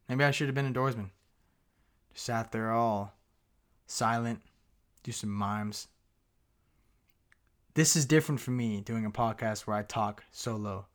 Maybe 0.09 0.25
I 0.25 0.31
should 0.31 0.49
have 0.49 0.55
been 0.55 0.67
a 0.67 0.73
doorsman. 0.73 1.11
Just 2.13 2.27
sat 2.27 2.53
there 2.53 2.73
all 2.73 3.15
silent, 3.87 4.43
do 5.03 5.13
some 5.13 5.31
mimes. 5.31 5.89
This 7.79 7.95
is 7.95 8.07
different 8.07 8.41
for 8.41 8.51
me 8.51 8.81
doing 8.81 9.07
a 9.07 9.11
podcast 9.13 9.61
where 9.61 9.77
I 9.77 9.85
talk 9.85 10.25
solo. 10.33 10.87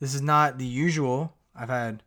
This 0.00 0.12
is 0.12 0.20
not 0.20 0.58
the 0.58 0.66
usual. 0.66 1.34
I've 1.54 1.68
had 1.68 2.02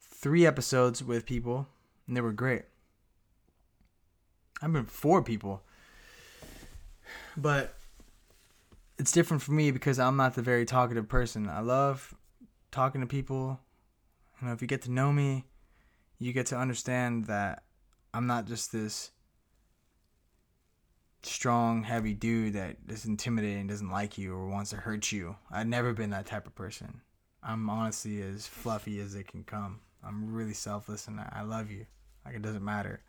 three 0.00 0.46
episodes 0.46 1.04
with 1.04 1.26
people, 1.26 1.68
and 2.06 2.16
they 2.16 2.22
were 2.22 2.32
great. 2.32 2.62
I've 4.62 4.72
been 4.72 4.86
four 4.86 5.22
people. 5.22 5.62
But 7.36 7.74
it's 8.98 9.12
different 9.12 9.42
for 9.42 9.52
me 9.52 9.70
because 9.70 9.98
I'm 9.98 10.16
not 10.16 10.36
the 10.36 10.40
very 10.40 10.64
talkative 10.64 11.06
person. 11.06 11.50
I 11.50 11.60
love 11.60 12.14
talking 12.70 13.02
to 13.02 13.06
people. 13.06 13.60
You 14.40 14.46
know, 14.48 14.54
if 14.54 14.62
you 14.62 14.68
get 14.68 14.80
to 14.84 14.90
know 14.90 15.12
me, 15.12 15.44
you 16.18 16.32
get 16.32 16.46
to 16.46 16.56
understand 16.56 17.26
that 17.26 17.64
I'm 18.14 18.26
not 18.26 18.46
just 18.46 18.72
this 18.72 19.10
strong, 21.26 21.82
heavy 21.82 22.14
dude 22.14 22.54
that 22.54 22.76
is 22.88 23.04
intimidating, 23.04 23.66
doesn't 23.66 23.90
like 23.90 24.18
you, 24.18 24.34
or 24.34 24.48
wants 24.48 24.70
to 24.70 24.76
hurt 24.76 25.12
you. 25.12 25.36
I've 25.50 25.66
never 25.66 25.92
been 25.92 26.10
that 26.10 26.26
type 26.26 26.46
of 26.46 26.54
person. 26.54 27.00
I'm 27.42 27.68
honestly 27.68 28.22
as 28.22 28.46
fluffy 28.46 29.00
as 29.00 29.14
it 29.14 29.28
can 29.28 29.44
come. 29.44 29.80
I'm 30.02 30.32
really 30.32 30.54
selfless 30.54 31.06
and 31.08 31.20
I 31.20 31.42
love 31.42 31.70
you. 31.70 31.86
Like 32.24 32.36
it 32.36 32.42
doesn't 32.42 32.64
matter. 32.64 33.02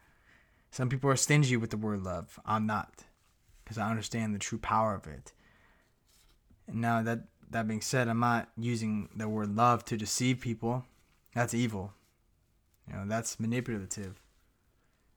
Some 0.72 0.90
people 0.90 1.10
are 1.10 1.16
stingy 1.16 1.58
with 1.58 1.70
the 1.70 1.78
word 1.78 2.04
love. 2.04 2.40
I'm 2.46 2.66
not 2.66 3.04
because 3.64 3.78
I 3.78 3.90
understand 3.90 4.36
the 4.36 4.40
true 4.40 4.58
power 4.58 4.94
of 4.94 5.08
it. 5.08 5.34
And 6.68 6.82
now 6.82 7.02
that 7.04 7.20
that 7.52 7.68
being 7.68 7.82
said, 7.82 8.08
I'm 8.08 8.20
not 8.20 8.50
using 8.58 9.10
the 9.16 9.30
word 9.30 9.56
love 9.56 9.86
to 9.86 9.98
deceive 9.98 10.42
people. 10.42 10.86
That's 11.34 11.54
evil. 11.54 11.94
You 12.90 12.96
know, 12.96 13.04
that's 13.08 13.40
manipulative. 13.40 14.22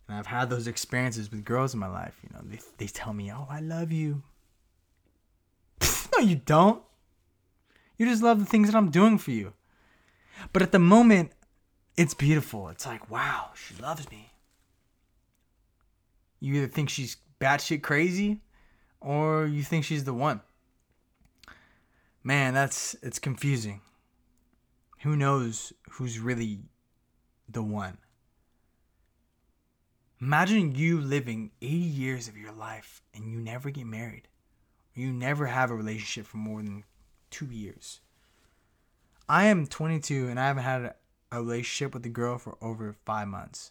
And 0.09 0.17
I've 0.17 0.27
had 0.27 0.49
those 0.49 0.67
experiences 0.67 1.31
with 1.31 1.45
girls 1.45 1.75
in 1.75 1.81
my 1.81 1.89
life. 1.89 2.19
You 2.23 2.31
know, 2.33 2.41
they 2.43 2.61
they 2.79 2.87
tell 2.87 3.13
me, 3.13 3.31
"Oh, 3.31 3.47
I 3.49 3.61
love 3.61 3.93
you." 3.93 4.23
no, 6.17 6.19
you 6.21 6.37
don't. 6.37 6.83
You 7.99 8.07
just 8.07 8.23
love 8.23 8.39
the 8.39 8.47
things 8.47 8.71
that 8.71 8.77
I'm 8.77 8.91
doing 8.91 9.19
for 9.19 9.33
you. 9.33 9.53
But 10.53 10.63
at 10.63 10.73
the 10.73 10.79
moment, 10.79 11.33
it's 11.97 12.15
beautiful. 12.15 12.69
It's 12.69 12.87
like, 12.87 13.11
wow, 13.11 13.51
she 13.55 13.75
loves 13.83 14.09
me. 14.11 14.31
You 16.41 16.55
either 16.55 16.69
think 16.69 16.89
she's 16.89 17.17
batshit 17.41 17.83
crazy, 17.83 18.41
or 19.01 19.47
you 19.47 19.65
think 19.65 19.85
she's 19.85 20.05
the 20.05 20.15
one. 20.15 20.41
Man, 22.23 22.55
that's 22.55 22.95
it's 23.03 23.19
confusing. 23.19 23.81
Who 25.03 25.17
knows 25.17 25.73
who's 25.91 26.19
really 26.19 26.61
the 27.49 27.63
one? 27.63 27.99
Imagine 30.21 30.75
you 30.75 31.01
living 31.01 31.53
80 31.63 31.75
years 31.75 32.27
of 32.27 32.37
your 32.37 32.51
life 32.51 33.03
and 33.15 33.31
you 33.31 33.39
never 33.39 33.71
get 33.71 33.87
married. 33.87 34.27
You 34.93 35.13
never 35.13 35.47
have 35.47 35.71
a 35.71 35.77
relationship 35.77 36.27
for 36.27 36.39
more 36.39 36.61
than 36.61 36.83
two 37.31 37.47
years. 37.47 38.01
I 39.29 39.45
am 39.45 39.69
22 39.69 40.27
and 40.29 40.41
I 40.41 40.49
haven't 40.49 40.65
had 40.65 40.95
a 41.31 41.41
relationship 41.41 41.95
with 41.95 42.05
a 42.05 42.09
girl 42.09 42.37
for 42.37 42.57
over 42.61 42.97
five 43.05 43.29
months. 43.29 43.71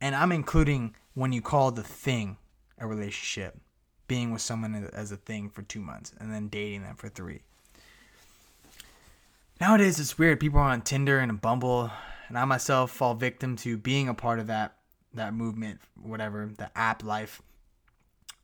And 0.00 0.14
I'm 0.14 0.32
including 0.32 0.94
when 1.12 1.32
you 1.32 1.42
call 1.42 1.70
the 1.70 1.82
thing 1.82 2.38
a 2.78 2.86
relationship, 2.86 3.58
being 4.06 4.32
with 4.32 4.40
someone 4.40 4.88
as 4.94 5.12
a 5.12 5.16
thing 5.16 5.50
for 5.50 5.62
two 5.62 5.80
months 5.80 6.14
and 6.18 6.32
then 6.32 6.48
dating 6.48 6.82
them 6.82 6.96
for 6.96 7.10
three. 7.10 7.42
Nowadays, 9.60 9.98
it's 9.98 10.16
weird. 10.16 10.40
People 10.40 10.60
are 10.60 10.70
on 10.70 10.82
Tinder 10.82 11.18
and 11.18 11.40
Bumble, 11.40 11.90
and 12.28 12.38
I 12.38 12.44
myself 12.44 12.92
fall 12.92 13.14
victim 13.14 13.56
to 13.56 13.76
being 13.76 14.08
a 14.08 14.14
part 14.14 14.38
of 14.38 14.46
that 14.46 14.77
that 15.14 15.34
movement, 15.34 15.80
whatever 16.00 16.50
the 16.56 16.70
app 16.76 17.02
life, 17.02 17.42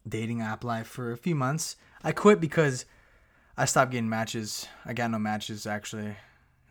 dating 0.09 0.40
app 0.40 0.64
life 0.64 0.87
for 0.87 1.12
a 1.12 1.16
few 1.16 1.35
months. 1.35 1.76
I 2.02 2.12
quit 2.12 2.40
because 2.40 2.85
I 3.56 3.64
stopped 3.64 3.92
getting 3.92 4.09
matches. 4.09 4.66
I 4.85 4.92
got 4.92 5.11
no 5.11 5.18
matches 5.18 5.66
actually. 5.66 6.16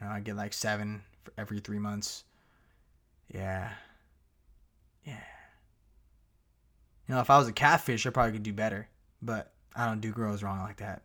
You 0.01 0.07
know, 0.07 0.09
I 0.09 0.19
get 0.19 0.35
like 0.35 0.53
seven 0.53 1.03
for 1.23 1.33
every 1.37 1.59
three 1.59 1.79
months. 1.79 2.23
Yeah, 3.33 3.69
yeah. 5.05 5.23
You 7.07 7.15
know, 7.15 7.21
if 7.21 7.29
I 7.29 7.37
was 7.37 7.47
a 7.47 7.53
catfish, 7.53 8.05
I 8.05 8.09
probably 8.09 8.33
could 8.33 8.43
do 8.43 8.53
better. 8.53 8.87
But 9.21 9.53
I 9.75 9.85
don't 9.85 10.01
do 10.01 10.11
girls 10.11 10.43
wrong 10.43 10.59
like 10.59 10.77
that. 10.77 11.03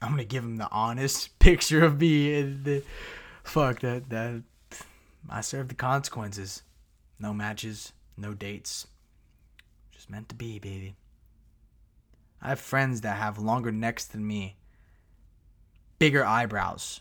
I'm 0.00 0.10
gonna 0.10 0.24
give 0.24 0.42
them 0.42 0.56
the 0.56 0.70
honest 0.70 1.38
picture 1.38 1.84
of 1.84 2.00
me, 2.00 2.34
and 2.34 2.64
the, 2.64 2.82
fuck 3.44 3.80
that 3.80 4.08
that. 4.10 4.42
I 5.30 5.40
serve 5.40 5.68
the 5.68 5.74
consequences. 5.74 6.62
No 7.20 7.32
matches, 7.32 7.92
no 8.16 8.34
dates. 8.34 8.86
Just 9.90 10.10
meant 10.10 10.28
to 10.30 10.34
be, 10.34 10.58
baby. 10.58 10.96
I 12.40 12.50
have 12.50 12.60
friends 12.60 13.02
that 13.02 13.16
have 13.16 13.38
longer 13.38 13.70
necks 13.70 14.04
than 14.04 14.26
me, 14.26 14.56
bigger 15.98 16.24
eyebrows. 16.24 17.00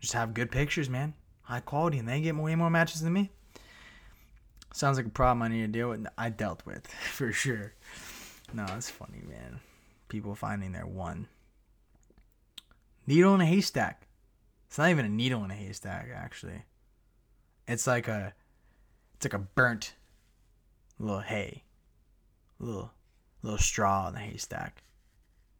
Just 0.00 0.12
have 0.12 0.34
good 0.34 0.50
pictures, 0.50 0.88
man. 0.88 1.14
High 1.42 1.60
quality, 1.60 1.98
and 1.98 2.08
they 2.08 2.20
get 2.20 2.36
way 2.36 2.54
more 2.54 2.70
matches 2.70 3.00
than 3.00 3.12
me. 3.12 3.30
Sounds 4.72 4.96
like 4.96 5.06
a 5.06 5.10
problem 5.10 5.42
I 5.42 5.48
need 5.48 5.62
to 5.62 5.66
deal 5.66 5.88
with. 5.88 6.06
I 6.16 6.30
dealt 6.30 6.64
with 6.64 6.86
for 7.12 7.32
sure. 7.32 7.74
No, 8.52 8.64
it's 8.76 8.90
funny, 8.90 9.22
man. 9.28 9.60
People 10.08 10.34
finding 10.34 10.72
their 10.72 10.86
one 10.86 11.28
needle 13.06 13.34
in 13.34 13.40
a 13.40 13.46
haystack. 13.46 14.06
It's 14.68 14.78
not 14.78 14.90
even 14.90 15.04
a 15.04 15.08
needle 15.08 15.44
in 15.44 15.50
a 15.50 15.54
haystack, 15.54 16.08
actually. 16.14 16.62
It's 17.66 17.86
like 17.86 18.06
a, 18.06 18.34
it's 19.20 19.26
like 19.26 19.38
a 19.38 19.46
burnt 19.54 19.96
little 20.98 21.20
hay, 21.20 21.64
little 22.58 22.90
little 23.42 23.58
straw 23.58 24.08
in 24.08 24.14
the 24.14 24.20
haystack. 24.20 24.82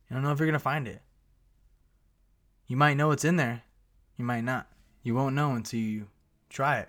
You 0.08 0.14
don't 0.14 0.22
know 0.22 0.32
if 0.32 0.38
you're 0.38 0.48
gonna 0.48 0.58
find 0.58 0.88
it. 0.88 1.02
You 2.66 2.78
might 2.78 2.96
know 2.96 3.10
it's 3.10 3.26
in 3.26 3.36
there. 3.36 3.60
You 4.16 4.24
might 4.24 4.44
not. 4.44 4.66
You 5.02 5.14
won't 5.14 5.34
know 5.34 5.52
until 5.52 5.78
you 5.78 6.06
try 6.48 6.78
it 6.78 6.88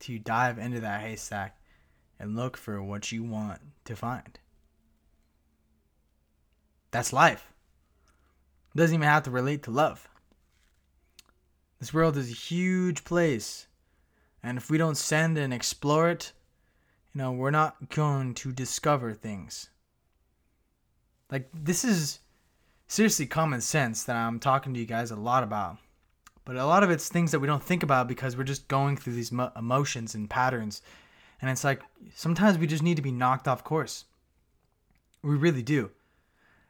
to 0.00 0.12
you 0.12 0.18
dive 0.18 0.58
into 0.58 0.80
that 0.80 1.00
haystack 1.00 1.56
and 2.20 2.36
look 2.36 2.58
for 2.58 2.82
what 2.82 3.10
you 3.10 3.24
want 3.24 3.62
to 3.86 3.96
find. 3.96 4.38
That's 6.90 7.10
life. 7.10 7.54
It 8.74 8.76
doesn't 8.76 8.96
even 8.96 9.08
have 9.08 9.22
to 9.22 9.30
relate 9.30 9.62
to 9.62 9.70
love. 9.70 10.10
This 11.80 11.94
world 11.94 12.18
is 12.18 12.30
a 12.30 12.34
huge 12.34 13.02
place. 13.02 13.66
And 14.46 14.58
if 14.58 14.70
we 14.70 14.78
don't 14.78 14.96
send 14.96 15.36
and 15.38 15.52
explore 15.52 16.08
it, 16.08 16.32
you 17.12 17.18
know, 17.20 17.32
we're 17.32 17.50
not 17.50 17.90
going 17.90 18.32
to 18.34 18.52
discover 18.52 19.12
things. 19.12 19.70
Like, 21.32 21.48
this 21.52 21.84
is 21.84 22.20
seriously 22.86 23.26
common 23.26 23.60
sense 23.60 24.04
that 24.04 24.14
I'm 24.14 24.38
talking 24.38 24.72
to 24.72 24.78
you 24.78 24.86
guys 24.86 25.10
a 25.10 25.16
lot 25.16 25.42
about. 25.42 25.78
But 26.44 26.54
a 26.54 26.64
lot 26.64 26.84
of 26.84 26.90
it's 26.90 27.08
things 27.08 27.32
that 27.32 27.40
we 27.40 27.48
don't 27.48 27.62
think 27.62 27.82
about 27.82 28.06
because 28.06 28.36
we're 28.36 28.44
just 28.44 28.68
going 28.68 28.96
through 28.96 29.14
these 29.14 29.32
mo- 29.32 29.50
emotions 29.56 30.14
and 30.14 30.30
patterns. 30.30 30.80
And 31.42 31.50
it's 31.50 31.64
like 31.64 31.82
sometimes 32.14 32.56
we 32.56 32.68
just 32.68 32.84
need 32.84 32.98
to 32.98 33.02
be 33.02 33.10
knocked 33.10 33.48
off 33.48 33.64
course. 33.64 34.04
We 35.24 35.34
really 35.34 35.64
do. 35.64 35.90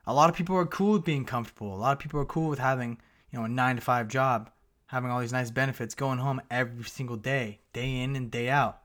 A 0.07 0.15
lot 0.15 0.31
of 0.31 0.37
people 0.37 0.57
are 0.57 0.65
cool 0.65 0.95
with 0.95 1.05
being 1.05 1.27
comfortable. 1.27 1.75
A 1.75 1.77
lot 1.77 1.93
of 1.93 1.99
people 1.99 2.21
are 2.21 2.25
cool 2.25 2.49
with 2.49 2.59
having, 2.59 2.97
you 3.31 3.39
know, 3.39 3.45
a 3.45 3.49
9 3.51 3.77
to 3.77 3.83
5 3.83 4.09
job, 4.09 4.51
having 4.87 5.11
all 5.11 5.21
these 5.21 5.33
nice 5.33 5.51
benefits, 5.51 5.95
going 5.95 6.19
home 6.19 6.41
every 6.51 6.85
single 6.85 7.17
day, 7.17 7.61
day 7.73 8.03
in 8.03 8.17
and 8.17 8.31
day 8.31 8.49
out. 8.49 8.83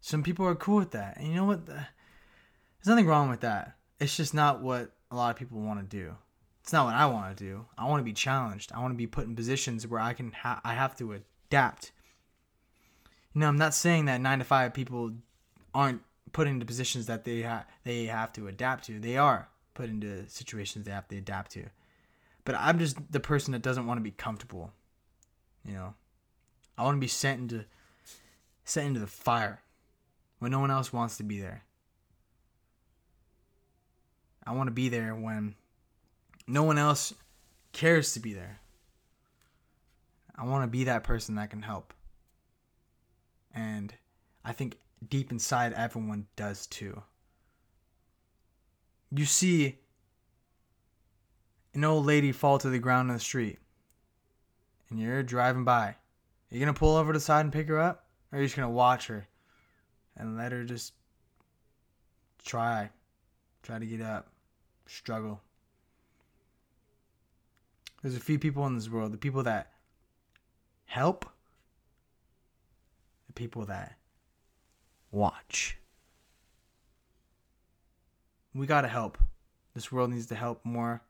Some 0.00 0.22
people 0.22 0.46
are 0.46 0.54
cool 0.54 0.76
with 0.76 0.92
that. 0.92 1.16
And 1.16 1.28
you 1.28 1.34
know 1.34 1.44
what? 1.44 1.66
There's 1.66 1.86
nothing 2.86 3.06
wrong 3.06 3.28
with 3.28 3.40
that. 3.40 3.76
It's 3.98 4.16
just 4.16 4.32
not 4.32 4.62
what 4.62 4.92
a 5.10 5.16
lot 5.16 5.30
of 5.30 5.36
people 5.36 5.60
want 5.60 5.80
to 5.80 5.96
do. 5.96 6.14
It's 6.62 6.72
not 6.72 6.86
what 6.86 6.94
I 6.94 7.06
want 7.06 7.36
to 7.36 7.44
do. 7.44 7.66
I 7.76 7.86
want 7.86 8.00
to 8.00 8.04
be 8.04 8.12
challenged. 8.12 8.70
I 8.72 8.80
want 8.80 8.92
to 8.92 8.98
be 8.98 9.06
put 9.06 9.26
in 9.26 9.34
positions 9.34 9.86
where 9.86 10.00
I 10.00 10.12
can 10.12 10.32
ha- 10.32 10.60
I 10.64 10.74
have 10.74 10.96
to 10.98 11.12
adapt. 11.12 11.92
You 13.34 13.40
know, 13.40 13.48
I'm 13.48 13.58
not 13.58 13.74
saying 13.74 14.06
that 14.06 14.20
9 14.20 14.38
to 14.38 14.44
5 14.44 14.74
people 14.74 15.12
aren't 15.74 16.02
put 16.32 16.46
into 16.46 16.64
positions 16.66 17.06
that 17.06 17.24
they 17.24 17.42
ha- 17.42 17.66
they 17.84 18.04
have 18.04 18.32
to 18.34 18.48
adapt 18.48 18.84
to. 18.84 18.98
They 19.00 19.16
are 19.16 19.48
put 19.74 19.88
into 19.88 20.28
situations 20.28 20.84
they 20.84 20.92
have 20.92 21.08
to 21.08 21.16
adapt 21.16 21.52
to. 21.52 21.66
But 22.44 22.54
I'm 22.58 22.78
just 22.78 22.96
the 23.10 23.20
person 23.20 23.52
that 23.52 23.62
doesn't 23.62 23.86
want 23.86 23.98
to 23.98 24.02
be 24.02 24.10
comfortable. 24.10 24.72
You 25.64 25.74
know, 25.74 25.94
I 26.78 26.84
want 26.84 26.96
to 26.96 27.00
be 27.00 27.08
sent 27.08 27.40
into 27.40 27.64
sent 28.64 28.86
into 28.86 29.00
the 29.00 29.06
fire 29.06 29.60
when 30.38 30.50
no 30.50 30.60
one 30.60 30.70
else 30.70 30.92
wants 30.92 31.16
to 31.18 31.22
be 31.22 31.40
there. 31.40 31.64
I 34.46 34.52
want 34.52 34.68
to 34.68 34.72
be 34.72 34.88
there 34.88 35.14
when 35.14 35.54
no 36.46 36.62
one 36.62 36.78
else 36.78 37.14
cares 37.72 38.12
to 38.14 38.20
be 38.20 38.32
there. 38.32 38.60
I 40.36 40.44
want 40.44 40.62
to 40.64 40.68
be 40.68 40.84
that 40.84 41.04
person 41.04 41.34
that 41.34 41.50
can 41.50 41.62
help. 41.62 41.92
And 43.54 43.92
I 44.44 44.52
think 44.52 44.78
deep 45.06 45.30
inside 45.30 45.72
everyone 45.74 46.26
does 46.36 46.66
too. 46.66 47.02
You 49.10 49.26
see 49.26 49.78
an 51.74 51.84
old 51.84 52.06
lady 52.06 52.32
fall 52.32 52.58
to 52.58 52.70
the 52.70 52.78
ground 52.78 53.10
in 53.10 53.16
the 53.16 53.20
street 53.20 53.58
and 54.90 54.98
you're 54.98 55.22
driving 55.22 55.64
by. 55.64 55.86
Are 55.86 55.96
you 56.50 56.60
going 56.60 56.72
to 56.72 56.78
pull 56.78 56.96
over 56.96 57.12
to 57.12 57.18
the 57.18 57.24
side 57.24 57.42
and 57.42 57.52
pick 57.52 57.68
her 57.68 57.78
up? 57.78 58.06
Or 58.32 58.38
are 58.38 58.40
you 58.40 58.46
just 58.46 58.56
going 58.56 58.68
to 58.68 58.74
watch 58.74 59.06
her 59.06 59.26
and 60.16 60.36
let 60.36 60.52
her 60.52 60.64
just 60.64 60.92
try, 62.44 62.90
try 63.62 63.78
to 63.78 63.86
get 63.86 64.00
up, 64.00 64.28
struggle? 64.86 65.40
There's 68.02 68.16
a 68.16 68.20
few 68.20 68.38
people 68.38 68.66
in 68.66 68.74
this 68.74 68.88
world, 68.88 69.12
the 69.12 69.18
people 69.18 69.42
that 69.44 69.72
help, 70.86 71.26
the 73.26 73.32
people 73.34 73.64
that 73.66 73.96
watch. 75.12 75.76
We 78.54 78.66
got 78.66 78.80
to 78.80 78.88
help. 78.88 79.18
This 79.74 79.92
world 79.92 80.10
needs 80.10 80.26
to 80.26 80.34
help 80.34 80.64
more. 80.64 81.02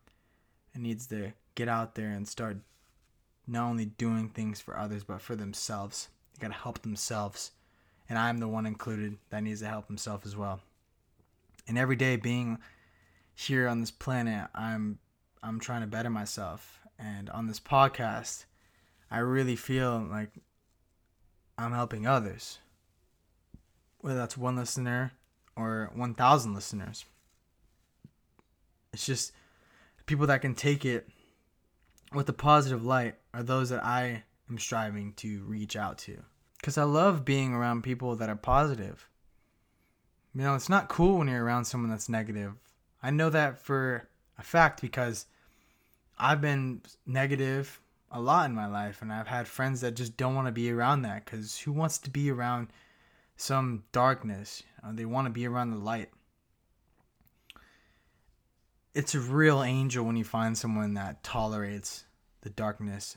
It 0.75 0.81
needs 0.81 1.07
to 1.09 1.33
get 1.55 1.69
out 1.69 1.95
there 1.95 2.11
and 2.11 2.29
start 2.29 2.59
not 3.51 3.69
only 3.69 3.85
doing 3.85 4.29
things 4.29 4.61
for 4.61 4.79
others, 4.79 5.03
but 5.03 5.21
for 5.21 5.35
themselves. 5.35 6.09
They 6.35 6.43
got 6.47 6.55
to 6.55 6.63
help 6.63 6.83
themselves. 6.83 7.51
And 8.09 8.19
I'm 8.19 8.39
the 8.39 8.49
one 8.49 8.65
included 8.65 9.19
that 9.31 9.43
needs 9.43 9.61
to 9.61 9.67
help 9.67 9.89
himself 9.89 10.25
as 10.25 10.37
well. 10.37 10.61
And 11.67 11.77
every 11.77 11.97
day 11.97 12.17
being 12.17 12.59
here 13.35 13.69
on 13.69 13.81
this 13.81 13.91
planet, 13.91 14.49
I'm 14.55 14.99
I'm 15.43 15.59
trying 15.59 15.81
to 15.81 15.87
better 15.87 16.11
myself. 16.11 16.81
And 16.99 17.31
on 17.31 17.47
this 17.47 17.61
podcast, 17.61 18.45
I 19.11 19.19
really 19.19 19.57
feel 19.57 20.07
like 20.11 20.31
I'm 21.59 21.73
helping 21.73 22.07
others. 22.07 22.59
Whether 23.99 24.19
that's 24.19 24.37
one 24.37 24.57
listener 24.57 25.13
or 25.57 25.91
1,000 25.95 26.55
listeners. 26.55 27.05
It's 28.93 29.07
just 29.07 29.33
people 30.07 30.27
that 30.27 30.43
can 30.43 30.55
take 30.55 30.85
it 30.85 31.09
with 32.13 32.29
a 32.29 32.33
positive 32.33 32.85
light 32.85 33.17
are 33.33 33.43
those 33.43 33.71
that 33.71 33.85
I 33.85 34.25
am 34.49 34.59
striving 34.59 35.13
to 35.15 35.43
reach 35.45 35.77
out 35.77 35.99
to. 35.99 36.23
Because 36.59 36.77
I 36.77 36.83
love 36.83 37.25
being 37.25 37.55
around 37.55 37.83
people 37.83 38.17
that 38.17 38.29
are 38.29 38.37
positive. 38.37 39.09
You 40.35 40.43
know, 40.43 40.55
it's 40.55 40.69
not 40.69 40.89
cool 40.89 41.19
when 41.19 41.29
you're 41.29 41.45
around 41.45 41.65
someone 41.65 41.91
that's 41.91 42.09
negative. 42.09 42.53
I 43.03 43.11
know 43.11 43.31
that 43.31 43.59
for 43.59 44.09
a 44.39 44.43
fact 44.43 44.81
because 44.81 45.27
I've 46.19 46.41
been 46.41 46.83
negative 47.07 47.81
a 48.13 48.21
lot 48.21 48.49
in 48.49 48.55
my 48.55 48.67
life, 48.67 49.03
and 49.03 49.13
I've 49.13 49.29
had 49.29 49.49
friends 49.49 49.81
that 49.81 49.95
just 49.95 50.17
don't 50.17 50.35
want 50.35 50.49
to 50.49 50.53
be 50.53 50.71
around 50.71 51.03
that 51.03 51.25
because 51.25 51.59
who 51.59 51.73
wants 51.73 51.99
to 51.99 52.11
be 52.11 52.31
around 52.31 52.69
some 53.37 53.85
darkness? 53.93 54.63
They 54.93 55.05
want 55.05 55.27
to 55.27 55.31
be 55.31 55.47
around 55.47 55.71
the 55.71 55.79
light. 55.79 56.11
It's 58.93 59.15
a 59.15 59.21
real 59.21 59.63
angel 59.63 60.05
when 60.05 60.17
you 60.17 60.25
find 60.25 60.59
someone 60.59 60.95
that 60.95 61.23
tolerates 61.23 62.05
the 62.41 62.51
darkness. 62.51 63.17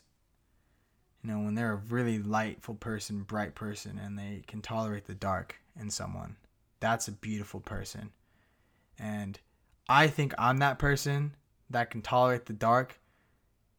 You 1.23 1.31
know, 1.31 1.39
when 1.39 1.55
they're 1.55 1.73
a 1.73 1.81
really 1.89 2.19
lightful 2.19 2.75
person, 2.75 3.23
bright 3.23 3.55
person, 3.55 3.97
and 3.97 4.17
they 4.17 4.43
can 4.45 4.61
tolerate 4.61 5.07
the 5.07 5.15
dark 5.15 5.55
in 5.79 5.89
someone. 5.89 6.35
That's 6.79 7.07
a 7.07 7.13
beautiful 7.13 7.59
person. 7.59 8.11
And 8.99 9.39
I 9.89 10.07
think 10.07 10.33
I'm 10.37 10.57
that 10.57 10.79
person 10.79 11.35
that 11.69 11.89
can 11.89 12.01
tolerate 12.01 12.45
the 12.45 12.53
dark 12.53 12.99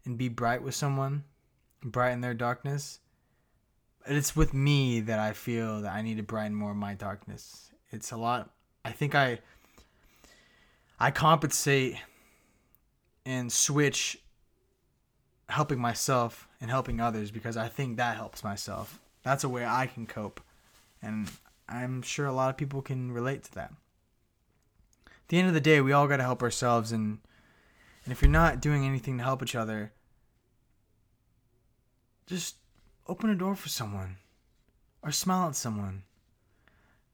and 0.05 0.19
be 0.19 0.29
bright 0.29 0.63
with 0.63 0.75
someone, 0.75 1.25
brighten 1.83 2.21
their 2.21 2.35
darkness. 2.35 2.99
It's 4.07 4.35
with 4.35 4.53
me 4.53 5.01
that 5.01 5.19
I 5.19 5.33
feel 5.33 5.83
that 5.83 5.93
I 5.93 6.03
need 6.03 6.17
to 6.17 6.23
brighten 6.23 6.55
more 6.55 6.73
of 6.73 6.77
my 6.77 6.95
darkness. 6.95 7.71
It's 7.91 8.11
a 8.11 8.17
lot. 8.17 8.51
I 8.85 8.91
think 8.91 9.15
I 9.15 9.39
I 10.99 11.11
compensate 11.11 11.97
and 13.27 13.53
switch 13.53 14.19
helping 15.49 15.79
myself 15.79 16.49
and 16.61 16.71
helping 16.71 17.01
others 17.01 17.31
because 17.31 17.57
I 17.57 17.69
think 17.69 17.97
that 17.97 18.17
helps 18.17 18.45
myself. 18.45 19.01
That's 19.23 19.45
a 19.45 19.49
way 19.49 19.65
I 19.65 19.87
can 19.87 20.07
cope. 20.07 20.41
And 21.03 21.31
I'm 21.69 22.03
sure 22.03 22.27
a 22.27 22.33
lot 22.33 22.51
of 22.51 22.57
people 22.57 22.83
can 22.83 23.13
relate 23.13 23.45
to 23.45 23.55
that. 23.55 23.73
At 25.07 25.29
the 25.29 25.39
end 25.39 25.49
of 25.49 25.55
the 25.55 25.61
day, 25.61 25.81
we 25.81 25.93
all 25.93 26.07
got 26.07 26.19
to 26.19 26.23
help 26.23 26.43
ourselves 26.43 26.93
and 26.93 27.19
and 28.05 28.13
if 28.13 28.21
you're 28.21 28.31
not 28.31 28.61
doing 28.61 28.85
anything 28.85 29.17
to 29.17 29.25
help 29.25 29.43
each 29.43 29.55
other, 29.55 29.93
just 32.27 32.57
open 33.07 33.31
a 33.31 33.35
door 33.35 33.55
for 33.55 33.71
someone 33.71 34.17
or 35.03 35.11
smile 35.11 35.49
at 35.49 35.57
someone. 35.57 36.03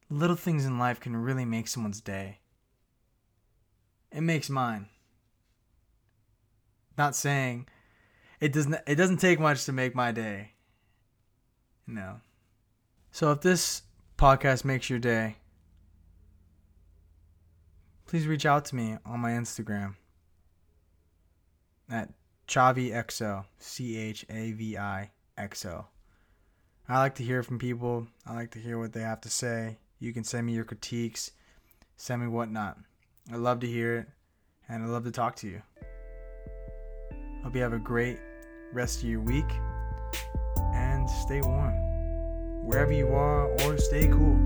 Little 0.08 0.34
things 0.34 0.64
in 0.64 0.80
life 0.80 0.98
can 0.98 1.16
really 1.16 1.44
make 1.44 1.68
someone's 1.68 2.00
day. 2.00 2.38
It 4.12 4.22
makes 4.22 4.50
mine. 4.50 4.88
Not 6.98 7.14
saying 7.14 7.68
it 8.40 8.52
doesn't 8.52 8.76
it 8.86 8.96
doesn't 8.96 9.18
take 9.18 9.38
much 9.38 9.64
to 9.64 9.72
make 9.72 9.94
my 9.94 10.12
day. 10.12 10.52
No. 11.86 12.20
So 13.12 13.32
if 13.32 13.40
this 13.40 13.82
podcast 14.16 14.64
makes 14.64 14.90
your 14.90 14.98
day, 14.98 15.36
please 18.06 18.26
reach 18.26 18.46
out 18.46 18.64
to 18.66 18.76
me 18.76 18.96
on 19.04 19.20
my 19.20 19.30
Instagram 19.30 19.94
at 21.90 22.12
ChavixO, 22.48 23.44
C 23.58 23.96
H 23.96 24.26
A 24.28 24.52
V 24.52 24.76
I 24.76 25.10
X 25.38 25.64
O. 25.64 25.86
I 26.88 26.98
like 26.98 27.14
to 27.16 27.22
hear 27.22 27.42
from 27.42 27.58
people. 27.58 28.08
I 28.26 28.34
like 28.34 28.50
to 28.52 28.58
hear 28.58 28.78
what 28.78 28.92
they 28.92 29.02
have 29.02 29.20
to 29.22 29.30
say. 29.30 29.78
You 29.98 30.12
can 30.12 30.24
send 30.24 30.46
me 30.46 30.54
your 30.54 30.64
critiques, 30.64 31.30
send 31.96 32.22
me 32.22 32.28
whatnot. 32.28 32.78
I 33.32 33.36
love 33.36 33.60
to 33.60 33.66
hear 33.66 33.98
it, 33.98 34.06
and 34.68 34.82
I 34.82 34.86
love 34.86 35.04
to 35.04 35.12
talk 35.12 35.36
to 35.36 35.46
you. 35.46 35.62
Hope 37.44 37.54
you 37.54 37.62
have 37.62 37.72
a 37.72 37.78
great 37.78 38.18
rest 38.72 39.04
of 39.04 39.08
your 39.08 39.20
week, 39.20 39.48
and 40.74 41.08
stay 41.08 41.40
warm. 41.40 41.74
Wherever 42.64 42.92
you 42.92 43.08
are, 43.14 43.46
or 43.62 43.78
stay 43.78 44.08
cool. 44.08 44.36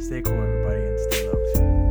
Stay 0.00 0.20
cool, 0.20 0.34
everybody, 0.34 0.80
and 0.80 0.98
stay 1.12 1.28
loved. 1.28 1.87